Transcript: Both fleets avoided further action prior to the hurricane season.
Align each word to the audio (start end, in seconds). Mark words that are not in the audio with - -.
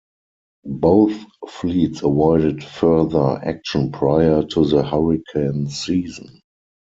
Both 0.65 1.25
fleets 1.47 2.01
avoided 2.01 2.63
further 2.63 3.39
action 3.45 3.91
prior 3.91 4.41
to 4.47 4.65
the 4.65 4.81
hurricane 4.81 5.69
season. 5.69 6.41